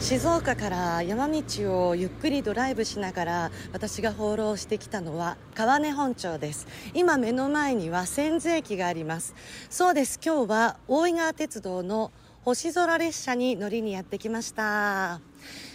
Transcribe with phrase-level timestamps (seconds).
[0.00, 6.66] 静岡から山道をゆっくりドライブしながら私が放浪してきたのは川根本町です。
[6.94, 9.34] 今目の前には千頭駅があります。
[9.68, 10.20] そうです。
[10.24, 15.20] 今日は大井川鉄道の星空列車に乗りにやってきました。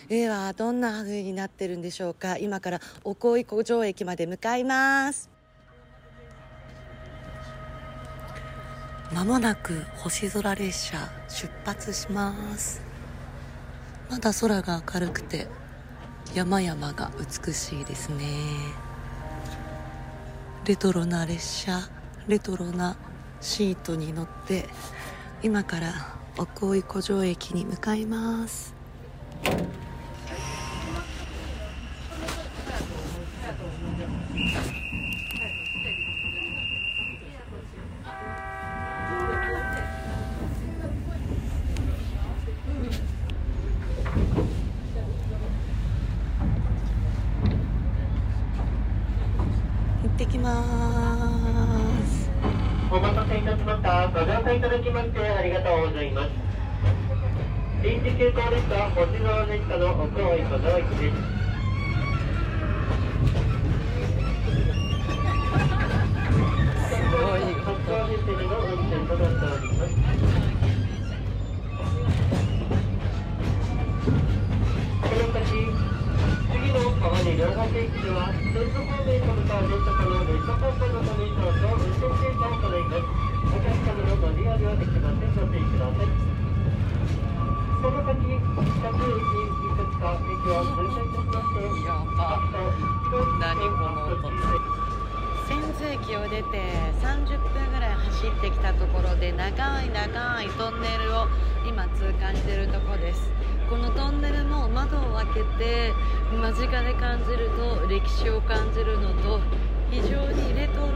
[0.07, 2.37] ではどんな風になってるんでしょうか。
[2.37, 5.29] 今から奥井古城駅まで向かいます。
[9.11, 12.92] まもなく星空列車出発します。
[14.13, 15.47] まだ空が明るくて
[16.35, 18.25] 山々が美しいですね。
[20.67, 21.79] レトロな列車
[22.27, 22.95] レトロな
[23.41, 24.69] シートに乗って
[25.41, 25.93] 今から
[26.37, 28.75] 奥井古城駅に向かいます。
[50.23, 50.63] ってきま
[52.07, 52.31] す
[52.89, 54.07] お待たせいたしました。
[54.07, 56.29] ご乗車いただきましてありがとうございます。
[57.81, 61.17] 臨時急行列車星空列車の奥大井駅です。
[75.01, 75.49] この先、
[76.51, 79.12] 次の川根両端駅では、電車方面
[88.03, 92.41] 先、北九駅、いくつか駅を通過いたしまして、やば
[93.39, 94.25] 何この音
[95.47, 96.51] 千頭駅を出て
[97.01, 101.27] 30分ぐらい走ってきたところで長い長いトンネルを
[101.67, 103.29] 今通過しているところです。
[103.73, 105.91] このトンネルも窓を開けて
[106.31, 109.39] 間近で感じると歴史を感じるのと
[109.89, 110.87] 非常にレトロ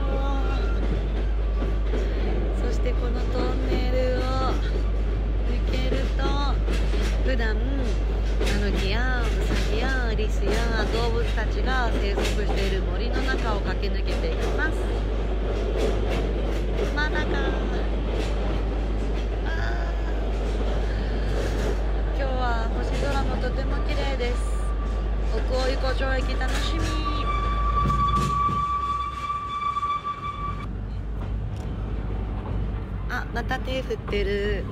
[2.64, 4.22] そしてこのトンネルを
[4.54, 6.24] 抜けると
[7.28, 7.58] 普段
[8.46, 14.74] タヌキやウサギやリスや動物たちが生息している森の中を駆け抜けていきます。
[16.96, 17.26] まだか
[19.46, 24.58] あー今日は星空もとても綺麗です。
[25.34, 26.82] 奥大井湖上駅楽しみ。
[33.10, 34.66] あまた手振ってる。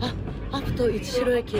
[0.00, 0.14] あ
[0.52, 1.56] アプト一白駅。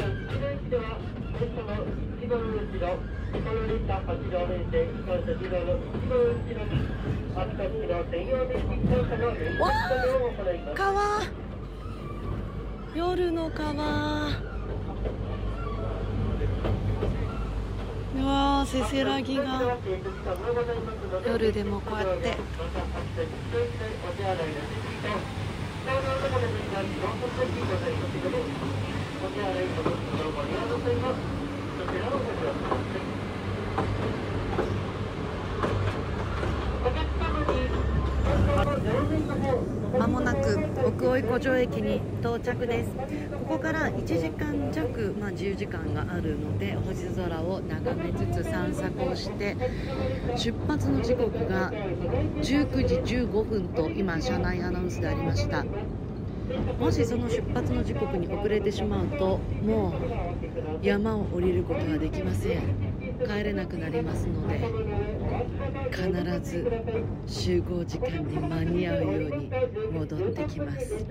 [2.32, 2.96] 一白駅では、
[3.28, 6.80] 列車の一番後ろ、この列車8両編成、機関車2両の一番後ろに、
[7.36, 10.74] 秋田市の専用電気機関車の連絡作業を行います。
[10.74, 10.96] 川
[12.94, 13.72] 夜の川
[18.14, 19.78] うわーせせらぎが
[21.26, 22.36] 夜でもこうやって
[30.96, 31.41] ま
[39.98, 42.90] まもなく奥大井湖城駅に到着です。
[43.48, 49.56] ここから1時間弱、まあ、10時間があるので星空を眺めつつ散策をして
[50.36, 51.70] 出発の時刻が
[52.40, 55.64] 19時15分と今車内アナウンスでありました。
[56.78, 59.92] もしその出発の時刻に遅れてしまうともう
[60.82, 62.60] 山を降りることはできません。
[63.24, 64.58] 帰れなくなりますので
[65.92, 66.68] 必ず
[67.24, 69.48] 集合時間に間に合うように
[69.92, 71.06] 戻ってきます。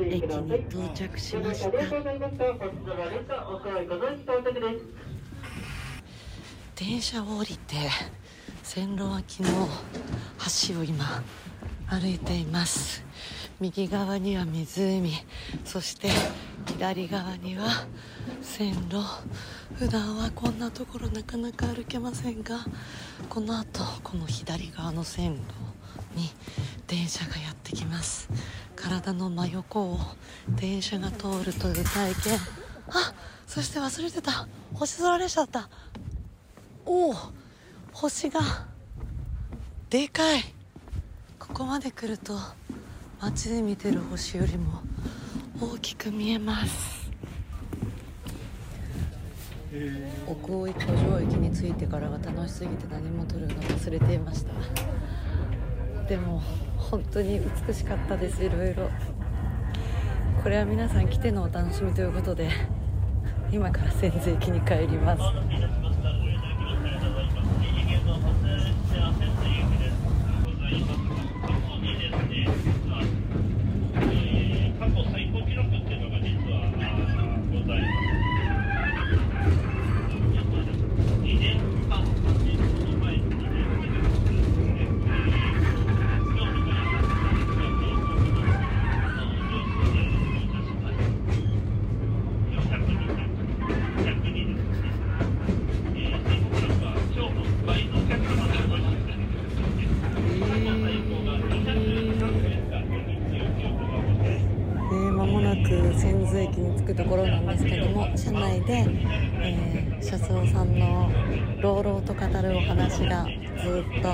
[0.00, 1.70] 駅に到着しました。
[6.74, 7.76] 電車を降りて
[8.64, 9.68] 線路脇の
[10.68, 11.22] 橋を今
[11.88, 13.04] 歩いています。
[13.58, 15.12] 右側には湖
[15.64, 16.10] そして
[16.66, 17.86] 左側には
[18.42, 18.98] 線路。
[19.78, 22.64] 普段はこんなところなかなか歩けませんが
[23.28, 26.30] この後この左側の線路に
[26.86, 28.28] 電車がやってきます。
[28.74, 29.98] 体の真横を
[30.50, 32.38] 電車が通るという体験。
[32.88, 33.14] あ
[33.46, 34.46] そして忘れてた。
[34.74, 35.68] 星空列車だった。
[36.84, 37.14] おお
[37.92, 38.40] 星が
[39.88, 40.42] でかい。
[41.38, 42.38] ここまで来ると
[43.20, 44.82] 街で見てる星よりも
[45.60, 47.10] 大きく見えます。
[50.26, 54.52] 奥大井湖城駅に着いてからが楽しすぎて何も撮るの忘れていました。
[56.08, 56.42] でも
[56.76, 58.44] 本当に美しかったです。
[58.44, 58.90] いろいろ。
[60.42, 62.50] これは皆さん来てのお楽しみということで
[63.50, 65.22] 今から潜水機に帰ります。
[105.46, 108.84] なく千頭駅に着くところなんですけども車内で、
[109.42, 111.10] えー車窓さんの
[111.62, 113.26] 朗々と語るお話が
[113.56, 114.08] ずっと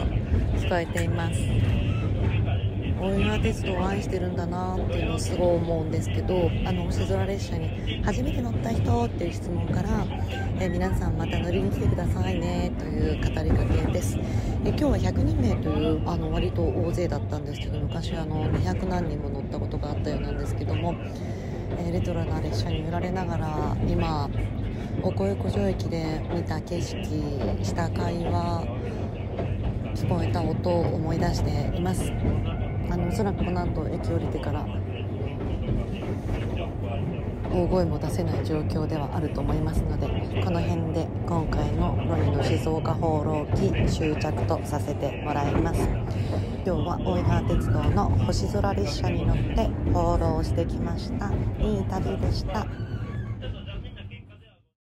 [0.57, 1.39] 聞こえています。
[3.03, 9.89] 大井川鉄道を愛してるんだなっていうのをすごい思うんですけどあの星空列車に初めて乗った人っていう質問から、
[10.61, 14.17] え皆さんまた乗りに来てくださいねという語りかけです、
[14.65, 20.95] え今日は100人名というあの割と大勢だったんですけど昔あの200何人も乗ったことがあったようなんですけども、
[21.79, 24.31] えレトロな列車に揺られながら今
[25.03, 27.05] 岡横城駅で見た景色
[27.65, 28.65] した会話
[29.97, 32.13] 聞こえた音を思い出しています。
[32.93, 34.67] あのおそらくこの後駅降りてから
[37.51, 40.07] 大声も出せない状況ではあると思いますので
[40.45, 45.81] この辺で今回のロニの静岡放浪記終着とさせてもらいます。
[46.65, 51.33] 今日は大井川鉄道の星空列車に乗って放浪してきました。
[51.65, 52.67] いい旅でした。